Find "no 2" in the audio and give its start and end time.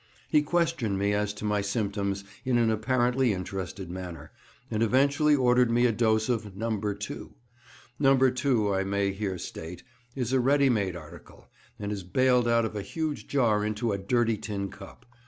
6.57-7.35, 7.99-8.73